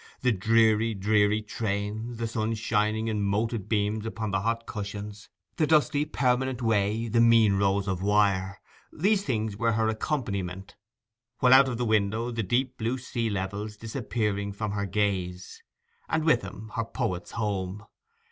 [0.21, 5.67] The dreary, dreary train; the sun shining in moted beams upon the hot cushions; the
[5.67, 10.75] dusty permanent way; the mean rows of wire—these things were her accompaniment:
[11.37, 15.61] while out of the window the deep blue sea levels disappeared from her gaze,
[16.09, 17.85] and with them her poet's home.